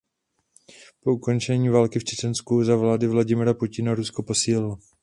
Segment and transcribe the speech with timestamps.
[1.01, 4.77] Po ukončení války v Čečensku za vlády Vladimira Putina Rusko posílilo.